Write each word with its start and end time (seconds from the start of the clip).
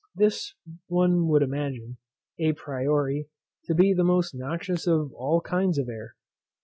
This, 0.15 0.55
one 0.87 1.27
would 1.27 1.43
imagine, 1.43 1.97
à 2.39 2.55
priori, 2.55 3.27
to 3.65 3.75
be 3.75 3.93
the 3.93 4.03
most 4.03 4.33
noxious 4.33 4.87
of 4.87 5.13
all 5.13 5.41
kinds 5.41 5.77
of 5.77 5.87
air. 5.89 6.15